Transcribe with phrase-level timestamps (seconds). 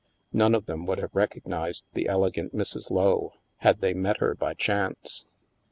[0.33, 2.89] None of them would have recognized the elegant Mrs.
[2.89, 5.27] Lowe, had they met her by chance.